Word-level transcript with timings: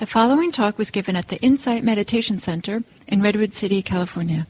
The 0.00 0.06
following 0.06 0.50
talk 0.50 0.78
was 0.78 0.90
given 0.90 1.14
at 1.14 1.28
the 1.28 1.36
Insight 1.42 1.84
Meditation 1.84 2.38
Center 2.38 2.84
in 3.06 3.20
Redwood 3.20 3.52
City, 3.52 3.82
California. 3.82 4.46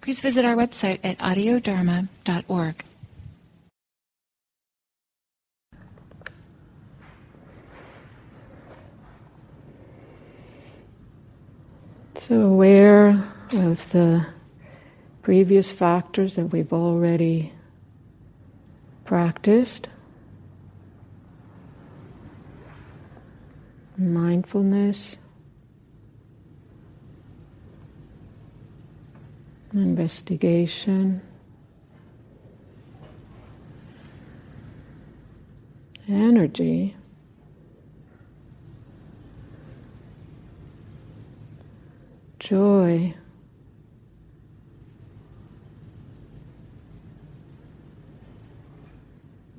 Please 0.00 0.20
visit 0.20 0.44
our 0.44 0.54
website 0.54 1.00
at 1.02 1.18
audiodharma.org. 1.18 2.84
So, 12.14 12.40
aware 12.40 13.24
of 13.54 13.90
the 13.90 14.24
previous 15.22 15.68
factors 15.68 16.36
that 16.36 16.46
we've 16.46 16.72
already 16.72 17.52
practiced. 19.04 19.88
Mindfulness, 24.00 25.18
investigation, 29.74 31.20
energy. 36.08 36.96
Joy. 42.38 43.14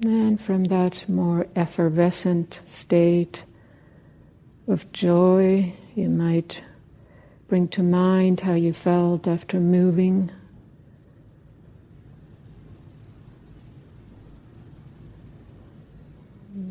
And 0.04 0.41
from 0.41 0.63
that 0.66 1.08
more 1.08 1.46
effervescent 1.55 2.62
state, 2.66 3.46
of 4.72 4.92
joy. 4.94 5.74
You 5.96 6.10
might 6.10 6.64
bring 7.48 7.68
to 7.70 7.84
mind 7.84 8.40
how 8.40 8.54
you 8.54 8.74
felt 8.74 9.28
after 9.28 9.60
moving. 9.60 10.32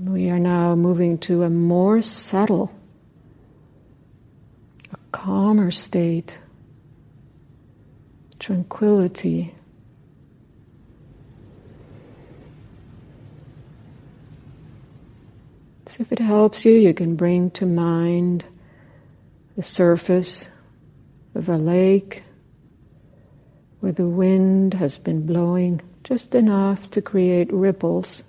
We 0.04 0.30
are 0.30 0.38
now 0.38 0.74
moving 0.74 1.18
to 1.18 1.42
a 1.42 1.50
more 1.50 2.02
subtle, 2.02 2.74
a 4.92 4.96
calmer 5.12 5.70
state, 5.70 6.38
tranquility. 8.38 9.54
If 15.98 16.12
it 16.12 16.18
helps 16.18 16.64
you, 16.64 16.72
you 16.72 16.94
can 16.94 17.16
bring 17.16 17.50
to 17.52 17.66
mind 17.66 18.44
the 19.56 19.62
surface 19.62 20.48
of 21.34 21.48
a 21.48 21.56
lake 21.56 22.22
where 23.80 23.92
the 23.92 24.06
wind 24.06 24.74
has 24.74 24.98
been 24.98 25.26
blowing 25.26 25.80
just 26.04 26.34
enough 26.34 26.90
to 26.90 27.02
create 27.02 27.52
ripples. 27.52 28.22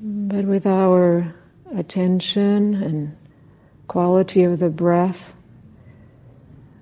But 0.00 0.44
with 0.44 0.66
our 0.66 1.34
attention 1.74 2.74
and 2.74 3.16
quality 3.88 4.42
of 4.42 4.58
the 4.58 4.68
breath, 4.68 5.34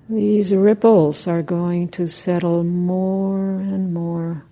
these 0.09 0.53
ripples 0.53 1.27
are 1.27 1.41
going 1.41 1.87
to 1.89 2.07
settle 2.07 2.63
more 2.63 3.59
and 3.59 3.93
more. 3.93 4.45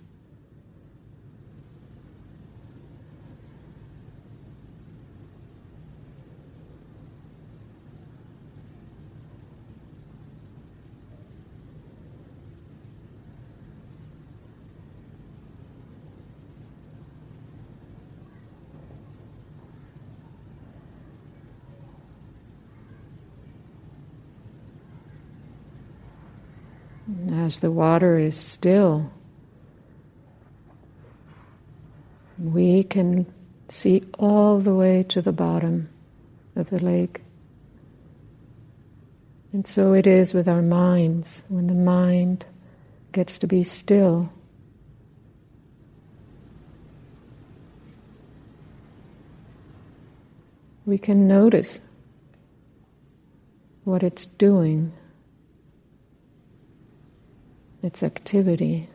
As 27.42 27.58
the 27.58 27.72
water 27.72 28.16
is 28.16 28.36
still, 28.36 29.10
we 32.38 32.84
can 32.84 33.26
see 33.68 34.02
all 34.18 34.58
the 34.58 34.74
way 34.74 35.02
to 35.02 35.20
the 35.20 35.32
bottom 35.32 35.88
of 36.54 36.70
the 36.70 36.78
lake. 36.78 37.20
And 39.52 39.66
so 39.66 39.92
it 39.92 40.06
is 40.06 40.32
with 40.32 40.48
our 40.48 40.62
minds. 40.62 41.42
When 41.48 41.66
the 41.66 41.74
mind 41.74 42.46
gets 43.10 43.38
to 43.38 43.46
be 43.48 43.64
still, 43.64 44.32
we 50.86 50.96
can 50.96 51.26
notice 51.26 51.80
what 53.84 54.04
it's 54.04 54.26
doing 54.26 54.92
its 57.82 58.02
activity. 58.02 58.88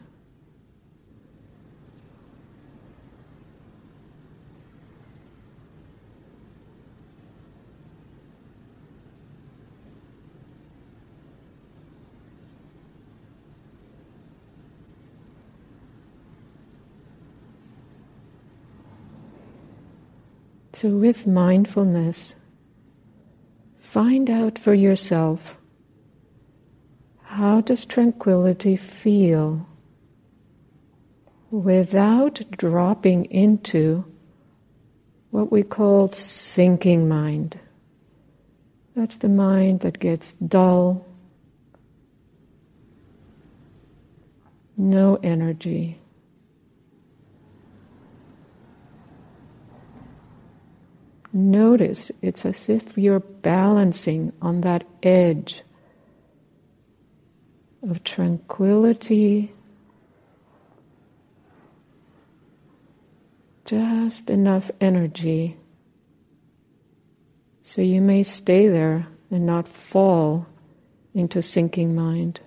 So, 20.73 20.89
with 20.89 21.25
mindfulness, 21.25 22.35
find 23.79 24.29
out 24.29 24.59
for 24.59 24.75
yourself 24.75 25.57
how 27.37 27.61
does 27.61 27.85
tranquility 27.85 28.75
feel 28.75 29.63
without 31.51 32.41
dropping 32.49 33.25
into 33.25 34.03
what 35.29 35.51
we 35.51 35.61
call 35.61 36.11
sinking 36.11 37.07
mind? 37.07 37.59
That's 38.95 39.17
the 39.17 39.29
mind 39.29 39.81
that 39.81 39.99
gets 39.99 40.33
dull, 40.33 41.05
no 44.75 45.19
energy. 45.21 45.99
Notice 51.31 52.11
it's 52.23 52.47
as 52.47 52.67
if 52.67 52.97
you're 52.97 53.19
balancing 53.19 54.33
on 54.41 54.61
that 54.61 54.85
edge 55.03 55.61
of 57.81 58.03
tranquility, 58.03 59.53
just 63.65 64.29
enough 64.29 64.71
energy 64.79 65.57
so 67.67 67.81
you 67.81 67.99
may 67.99 68.23
stay 68.23 68.69
there 68.69 69.05
and 69.29 69.45
not 69.45 69.67
fall 69.67 70.47
into 71.13 71.41
sinking 71.41 71.93
mind. 71.93 72.39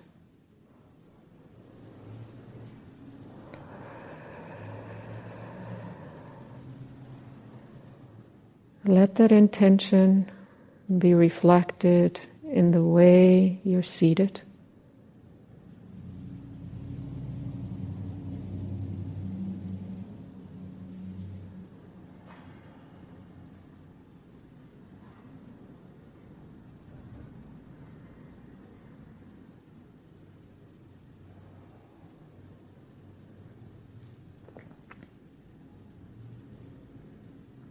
Let 8.83 9.13
that 9.15 9.31
intention 9.31 10.31
be 10.97 11.13
reflected 11.13 12.19
in 12.49 12.71
the 12.71 12.83
way 12.83 13.59
you're 13.63 13.83
seated. 13.83 14.41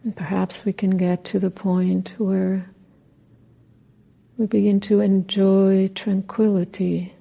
And 0.02 0.16
perhaps 0.50 0.64
we 0.64 0.72
can 0.72 0.96
get 0.96 1.22
to 1.22 1.38
the 1.38 1.50
point 1.50 2.12
where 2.18 2.68
we 4.36 4.46
begin 4.46 4.80
to 4.80 4.98
enjoy 4.98 5.86
tranquility 5.94 7.14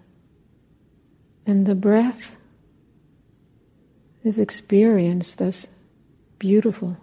and 1.45 1.67
the 1.67 1.75
breath 1.75 2.37
is 4.23 4.39
experienced 4.39 5.41
as 5.41 5.69
beautiful, 6.39 6.97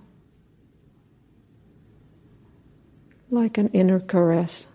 like 3.31 3.57
an 3.57 3.69
inner 3.69 4.01
caress. 4.01 4.67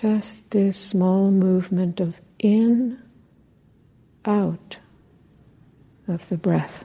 Just 0.00 0.48
this 0.50 0.76
small 0.76 1.32
movement 1.32 1.98
of 1.98 2.20
in, 2.38 3.02
out 4.24 4.78
of 6.06 6.28
the 6.28 6.36
breath. 6.36 6.84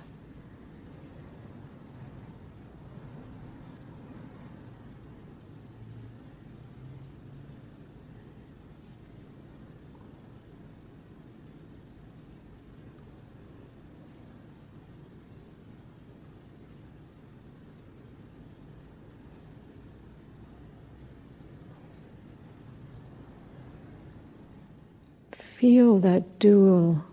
Feel 25.63 25.99
that 25.99 26.39
dual 26.39 27.05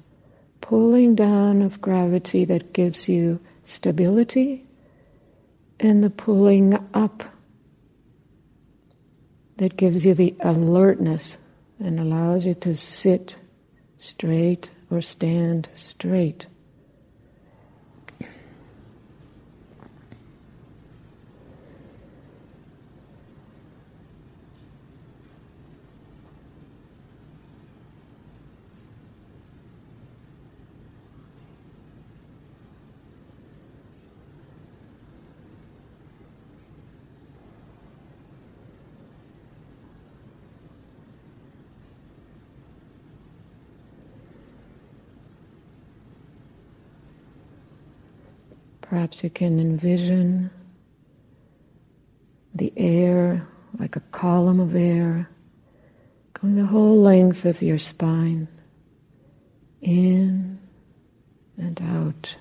pulling 0.61 1.15
down 1.15 1.63
of 1.63 1.81
gravity 1.81 2.45
that 2.47 2.73
gives 2.73 3.09
you 3.09 3.39
stability 3.63 4.67
and 5.79 6.03
the 6.03 6.11
pulling 6.11 6.75
up 6.93 7.23
that 9.59 9.77
gives 9.77 10.05
you 10.05 10.15
the 10.15 10.35
alertness 10.41 11.39
and 11.79 12.01
allows 12.01 12.45
you 12.45 12.55
to 12.55 12.75
sit 12.75 13.37
straight 13.97 14.73
or 14.91 15.01
stand 15.01 15.69
straight. 15.73 16.49
Perhaps 48.91 49.23
you 49.23 49.31
can 49.31 49.61
envision 49.61 50.51
the 52.53 52.73
air 52.77 53.47
like 53.79 53.95
a 53.95 54.01
column 54.11 54.59
of 54.59 54.75
air 54.75 55.31
going 56.33 56.57
the 56.57 56.67
whole 56.67 57.01
length 57.01 57.45
of 57.45 57.63
your 57.63 57.79
spine, 57.79 58.49
in 59.81 60.59
and 61.57 61.81
out. 61.83 62.37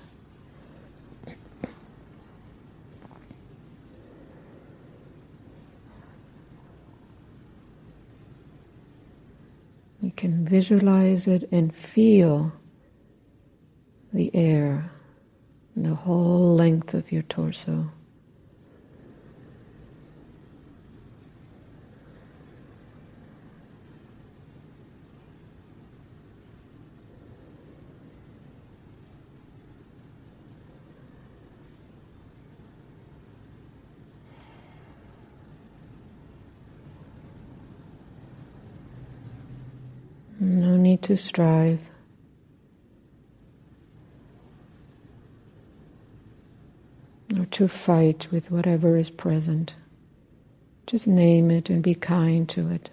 You 10.02 10.10
can 10.10 10.44
visualize 10.48 11.28
it 11.28 11.48
and 11.52 11.72
feel 11.72 12.52
the 14.12 14.34
air 14.34 14.90
the 15.82 15.94
whole 15.94 16.54
length 16.54 16.94
of 16.94 17.10
your 17.10 17.22
torso. 17.22 17.90
No 40.38 40.76
need 40.76 41.02
to 41.02 41.16
strive. 41.18 41.89
To 47.52 47.68
fight 47.68 48.28
with 48.30 48.50
whatever 48.50 48.96
is 48.96 49.10
present. 49.10 49.74
Just 50.86 51.06
name 51.06 51.50
it 51.50 51.70
and 51.70 51.82
be 51.82 51.94
kind 51.94 52.48
to 52.50 52.70
it. 52.70 52.90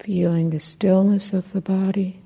Feeling 0.00 0.50
the 0.50 0.58
stillness 0.58 1.32
of 1.32 1.52
the 1.52 1.60
body. 1.60 2.22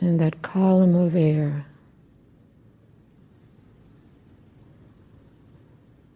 And 0.00 0.20
that 0.20 0.42
column 0.42 0.94
of 0.94 1.16
air, 1.16 1.66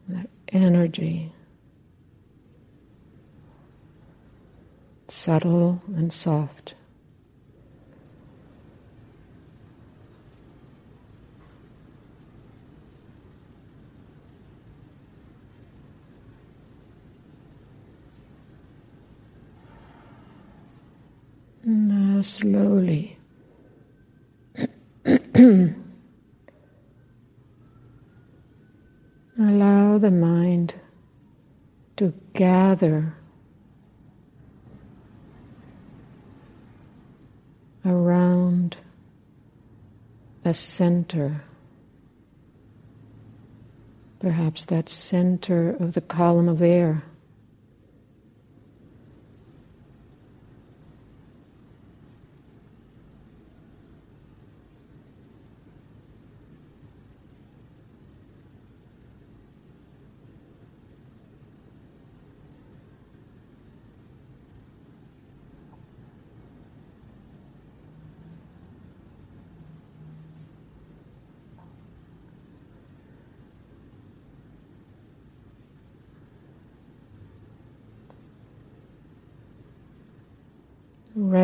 that 0.09 0.29
energy, 0.49 1.33
subtle 5.09 5.83
and 5.97 6.13
soft. 6.13 6.75
Now 21.63 22.23
slowly 22.23 23.20
Allow 29.39 29.97
the 29.97 30.11
mind 30.11 30.75
to 31.97 32.13
gather 32.35 33.15
around 37.87 38.77
a 40.45 40.53
center. 40.53 41.43
Perhaps 44.19 44.67
that 44.67 44.91
center 44.91 45.71
of 45.71 45.95
the 45.95 46.03
column 46.03 46.51
of 46.51 46.61
air. 46.61 47.03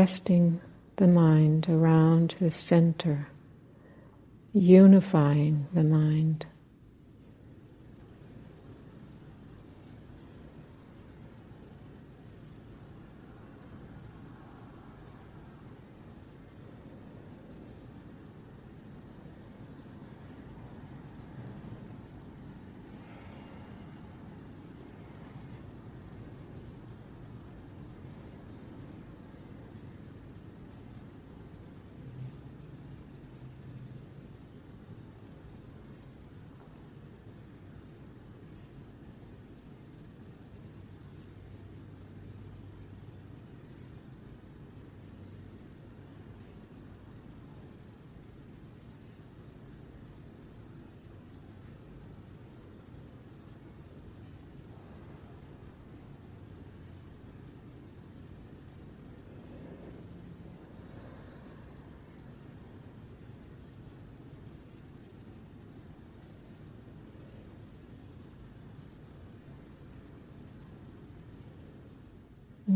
Resting 0.07 0.61
the 0.99 1.07
mind 1.09 1.69
around 1.69 2.37
the 2.39 2.49
center, 2.49 3.27
unifying 4.53 5.67
the 5.75 5.83
mind. 5.83 6.47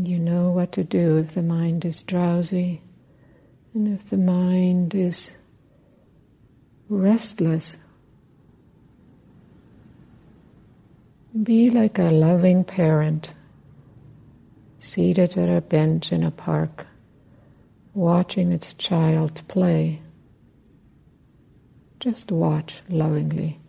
You 0.03 0.17
know 0.17 0.49
what 0.49 0.71
to 0.71 0.83
do 0.83 1.17
if 1.17 1.35
the 1.35 1.43
mind 1.43 1.85
is 1.85 2.01
drowsy 2.01 2.81
and 3.75 3.87
if 3.87 4.09
the 4.09 4.17
mind 4.17 4.95
is 4.95 5.33
restless. 6.89 7.77
Be 11.43 11.69
like 11.69 11.99
a 11.99 12.09
loving 12.09 12.63
parent 12.63 13.35
seated 14.79 15.37
at 15.37 15.55
a 15.55 15.61
bench 15.61 16.11
in 16.11 16.23
a 16.23 16.31
park, 16.31 16.87
watching 17.93 18.51
its 18.51 18.73
child 18.73 19.47
play. 19.47 20.01
Just 21.99 22.31
watch 22.31 22.81
lovingly. 22.89 23.59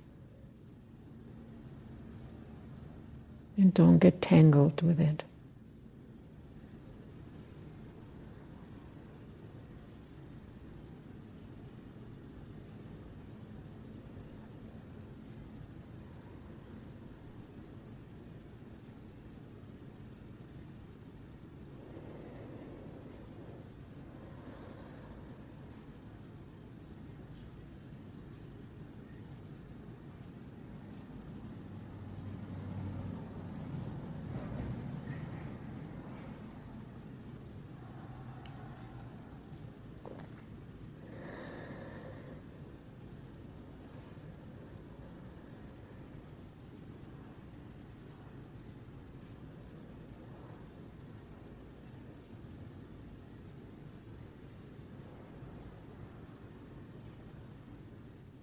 And 3.58 3.74
don't 3.74 3.98
get 3.98 4.22
tangled 4.22 4.80
with 4.80 4.98
it. 4.98 5.24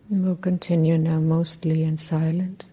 And 0.10 0.26
we'll 0.26 0.36
continue 0.38 0.98
now 0.98 1.20
mostly 1.20 1.84
in 1.84 1.98
silence. 1.98 2.69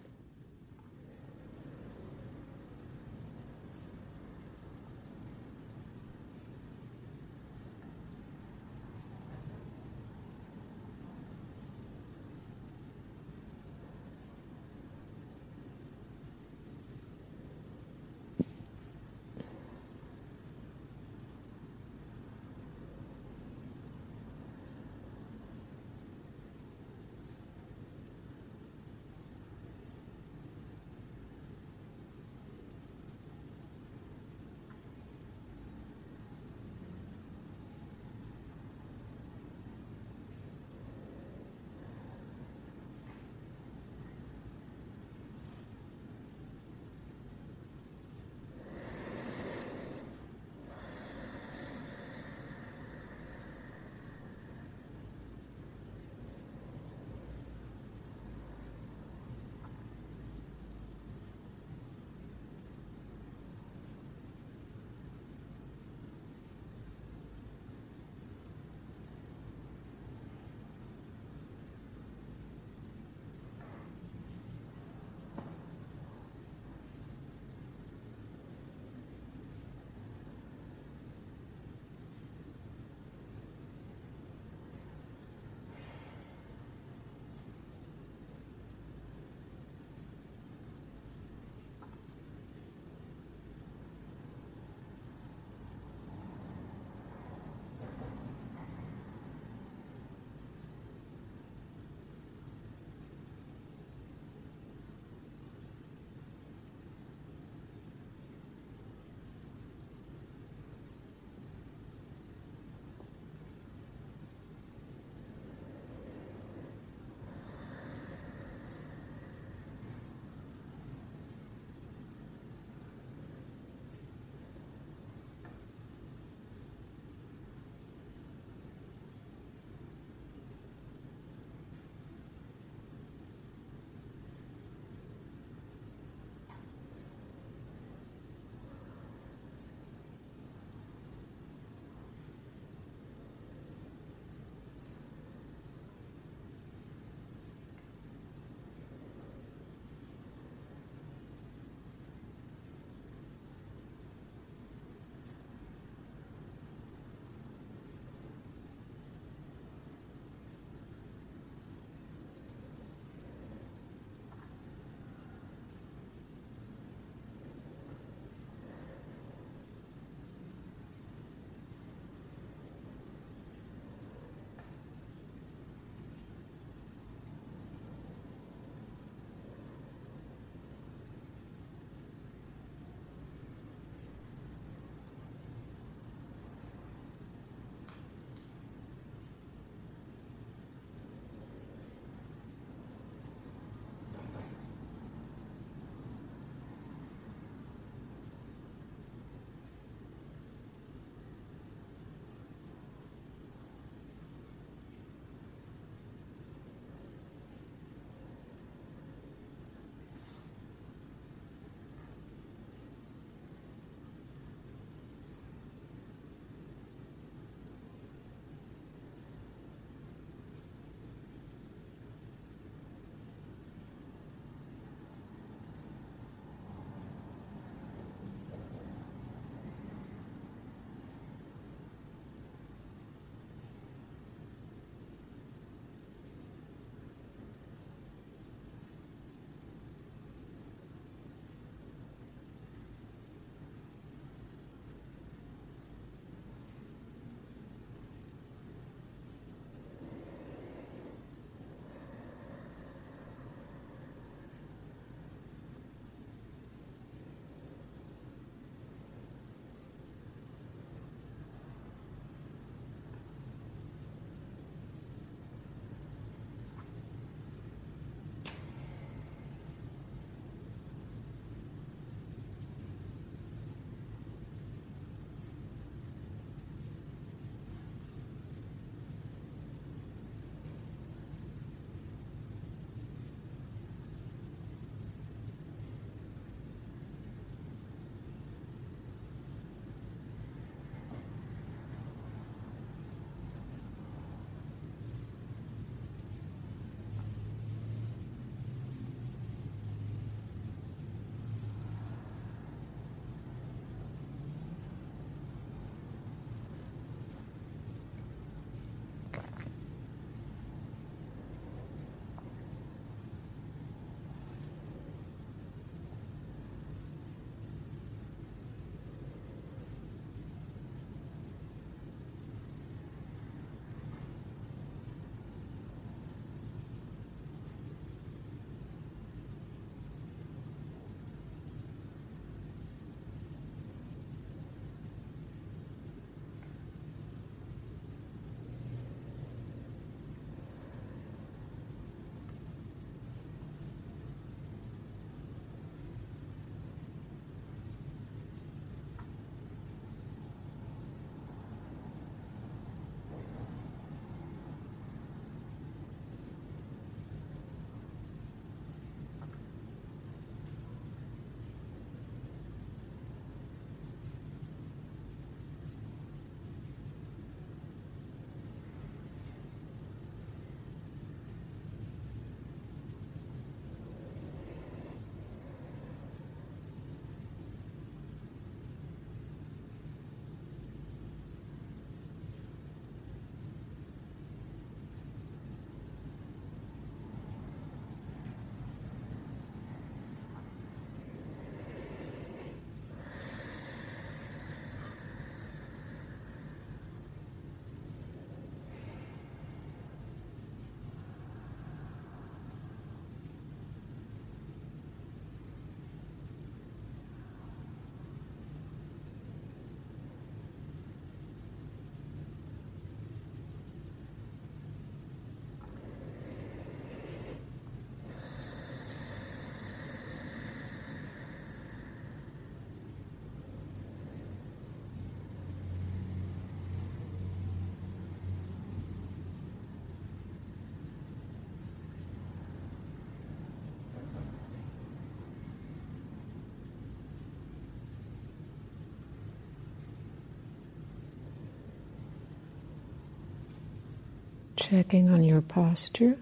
Checking 444.89 445.29
on 445.29 445.43
your 445.43 445.59
posture, 445.59 446.37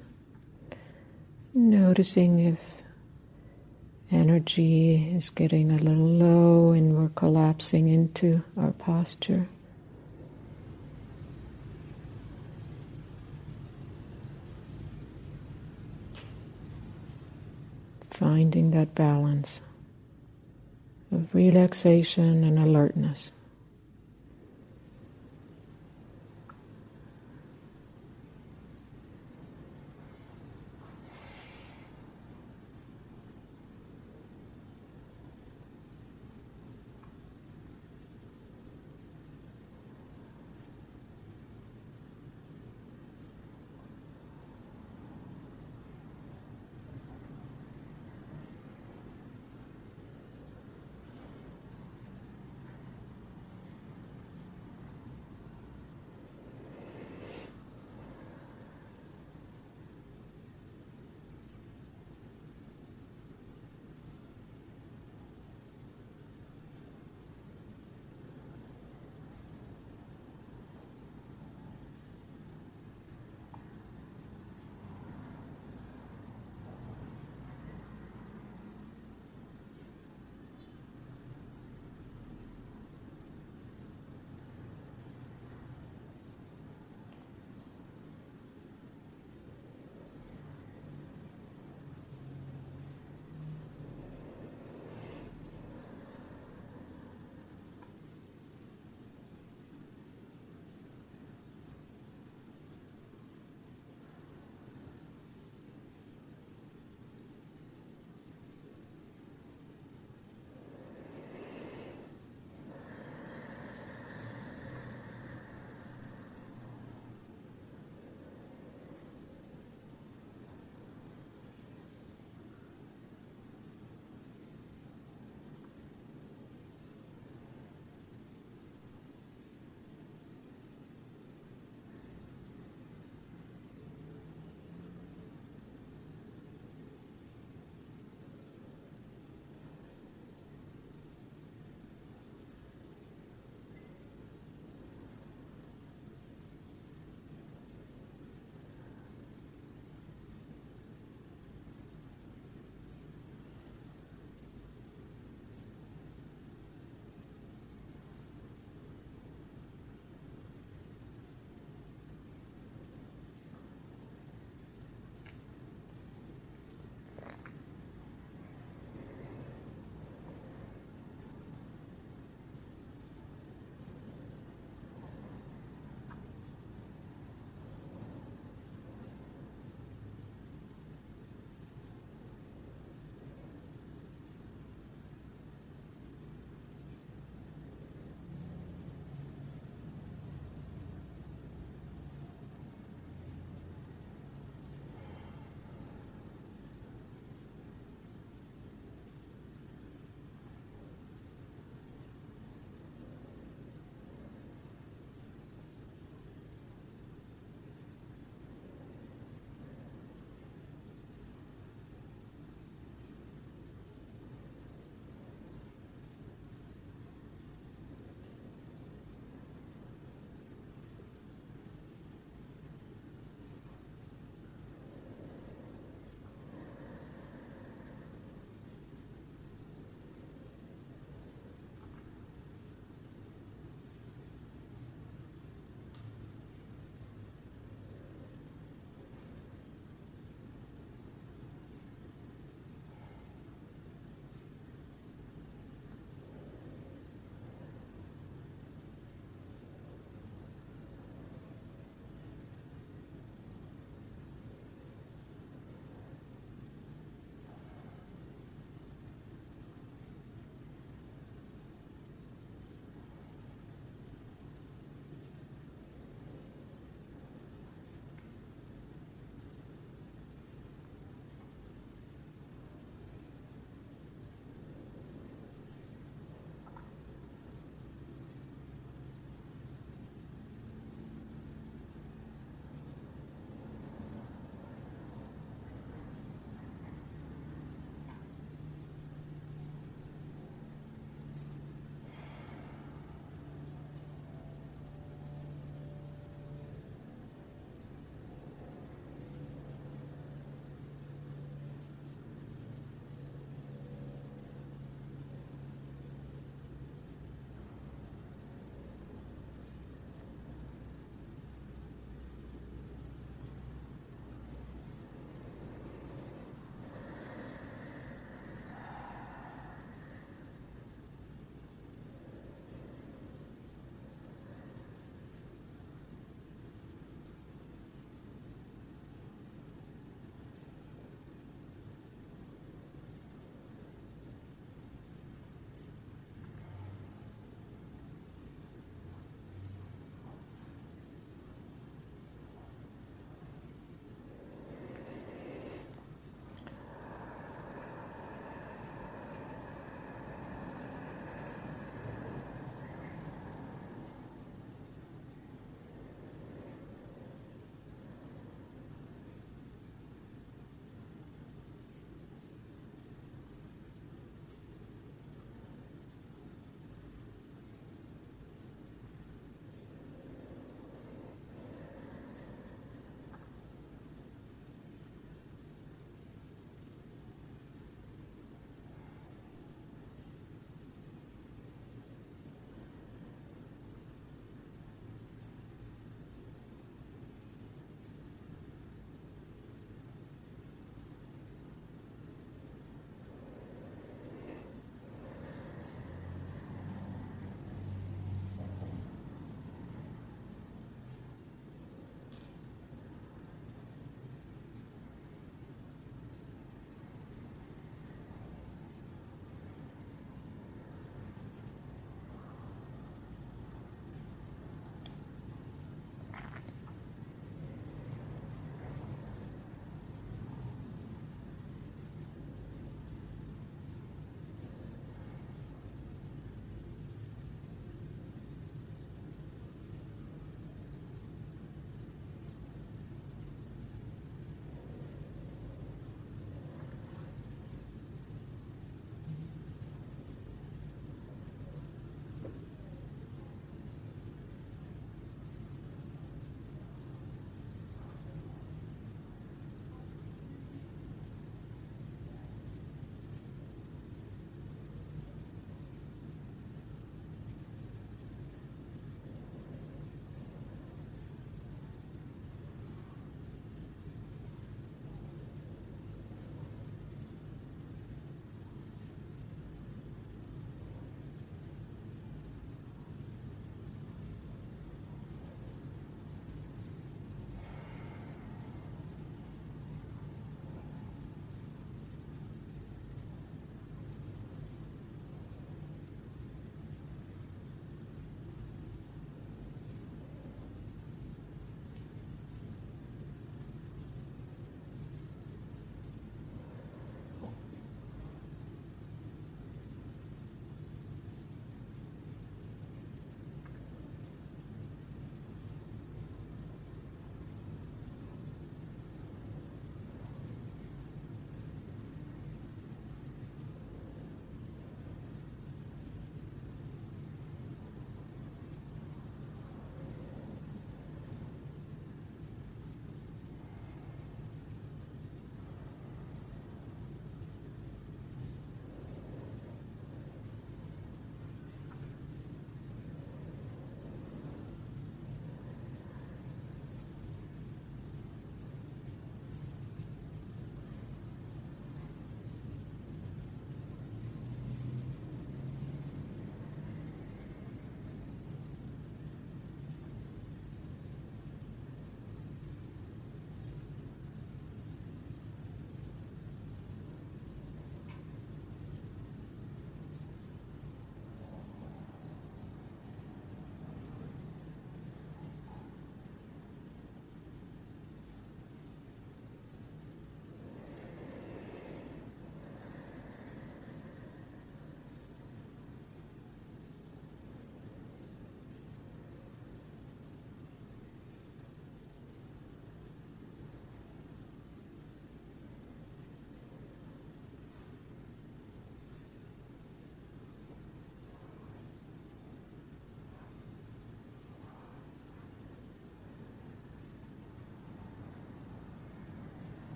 noticing 1.55 2.37
if 2.37 2.59
energy 4.11 5.11
is 5.15 5.31
getting 5.31 5.71
a 5.71 5.77
little 5.77 6.07
low 6.07 6.71
and 6.71 6.95
we're 6.95 7.09
collapsing 7.09 7.87
into 7.87 8.43
our 8.55 8.71
posture. 8.73 9.47
Finding 18.11 18.69
that 18.71 18.93
balance 18.93 19.61
of 21.11 21.33
relaxation 21.33 22.43
and 22.43 22.59
alertness. 22.59 23.31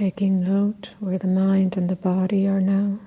Taking 0.00 0.40
note 0.40 0.92
where 0.98 1.18
the 1.18 1.26
mind 1.26 1.76
and 1.76 1.90
the 1.90 1.94
body 1.94 2.48
are 2.48 2.58
now. 2.58 2.98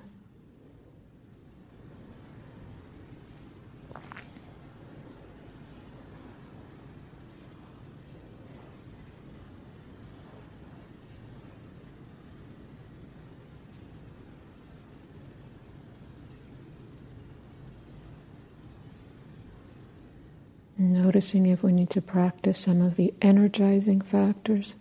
Noticing 20.77 21.47
if 21.47 21.63
we 21.63 21.71
need 21.71 21.89
to 21.89 22.03
practice 22.03 22.59
some 22.59 22.83
of 22.83 22.97
the 22.97 23.15
energizing 23.19 24.01
factors 24.01 24.75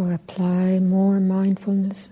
or 0.00 0.12
apply 0.14 0.78
more 0.78 1.20
mindfulness. 1.20 2.08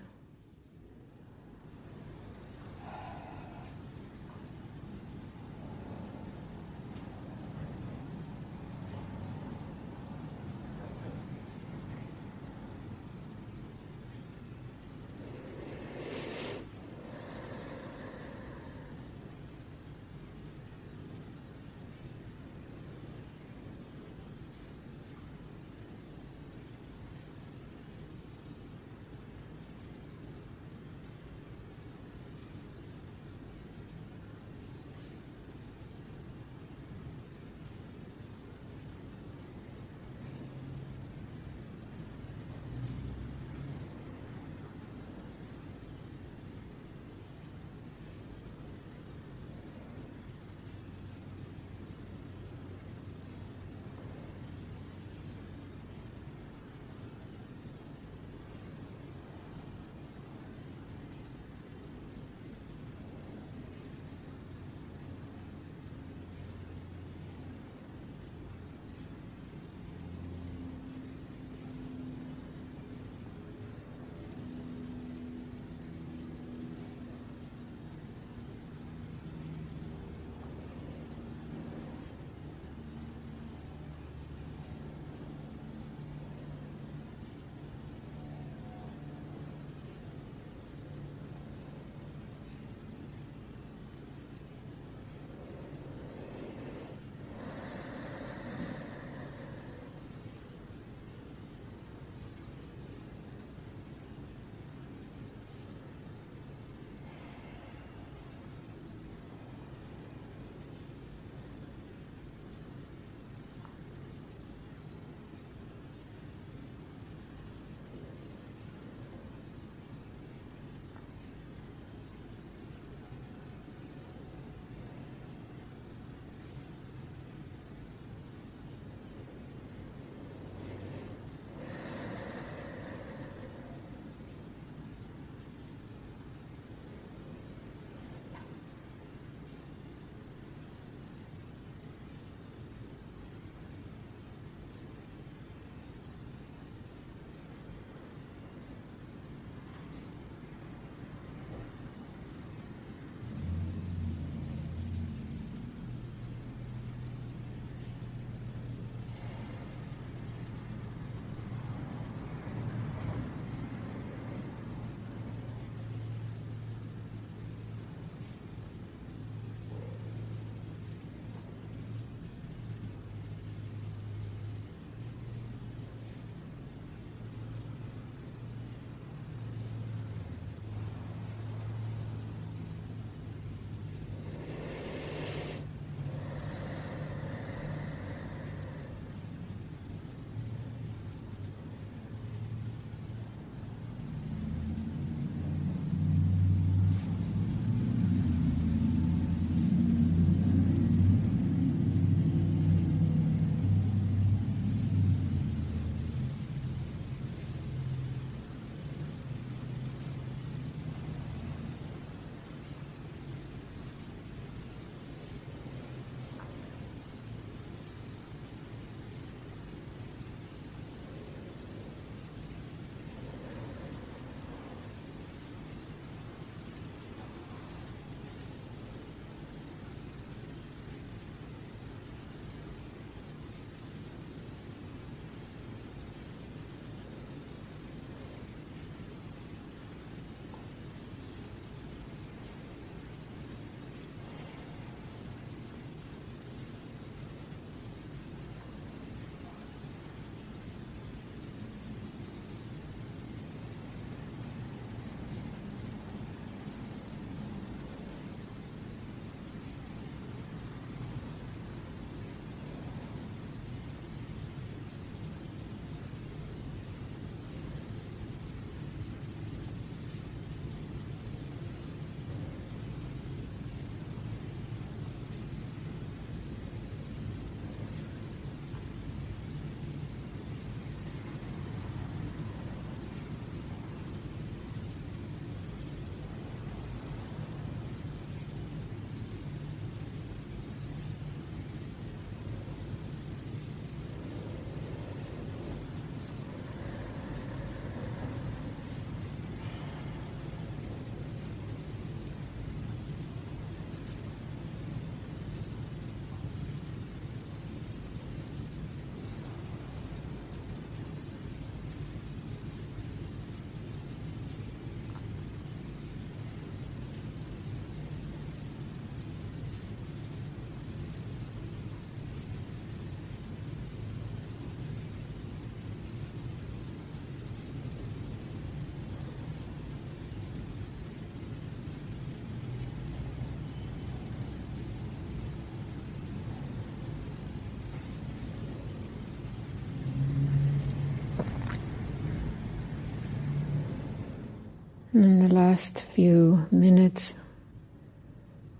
In 345.19 345.39
the 345.39 345.53
last 345.53 345.99
few 345.99 346.65
minutes, 346.71 347.33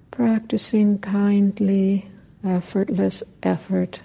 practicing 0.10 0.98
kindly, 1.00 2.10
effortless 2.46 3.24
effort. 3.44 4.04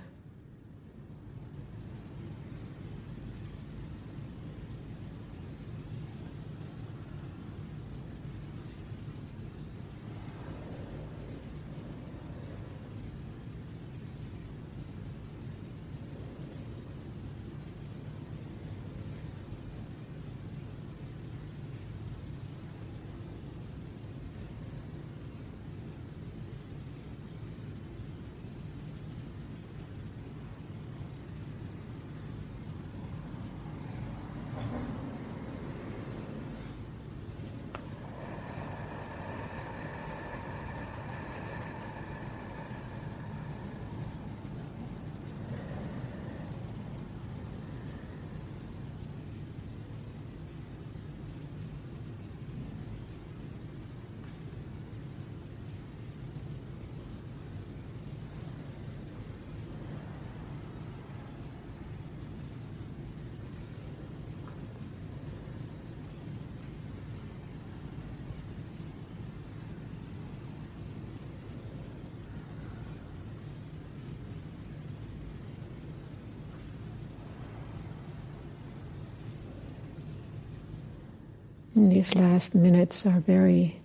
These 81.77 82.15
last 82.15 82.55
minutes 82.55 83.05
are 83.05 83.19
very 83.19 83.81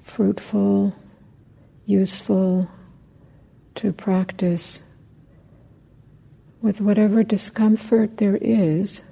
fruitful, 0.00 0.92
useful 1.86 2.68
to 3.76 3.92
practice 3.92 4.82
with 6.60 6.80
whatever 6.80 7.22
discomfort 7.22 8.16
there 8.16 8.36
is. 8.40 9.02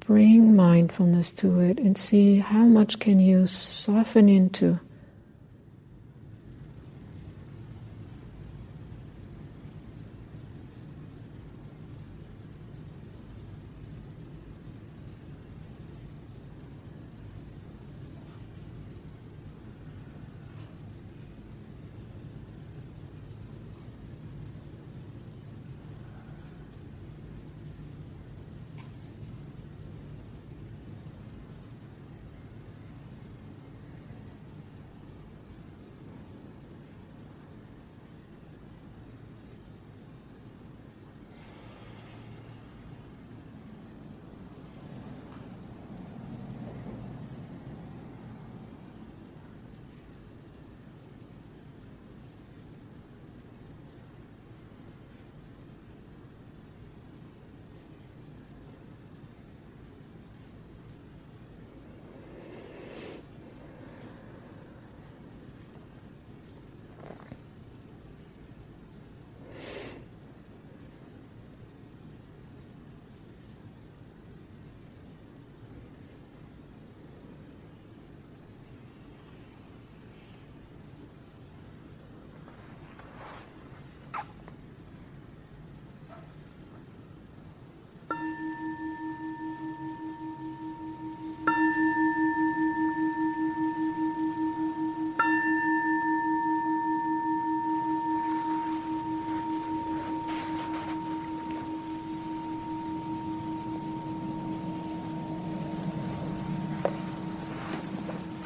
Bring 0.00 0.54
mindfulness 0.54 1.32
to 1.32 1.60
it 1.60 1.78
and 1.78 1.96
see 1.96 2.40
how 2.40 2.64
much 2.64 2.98
can 2.98 3.20
you 3.20 3.46
soften 3.46 4.28
into 4.28 4.80